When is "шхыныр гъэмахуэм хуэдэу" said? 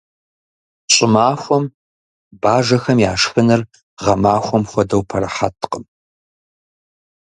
3.21-5.03